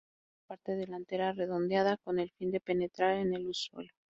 Tiene 0.01 0.31
una 0.31 0.47
parte 0.47 0.71
delantera 0.77 1.31
redondeada 1.31 1.95
con 1.97 2.17
el 2.17 2.31
fin 2.31 2.49
de 2.49 2.59
penetrar 2.59 3.17
en 3.17 3.35
el 3.35 3.53
suelo. 3.53 3.91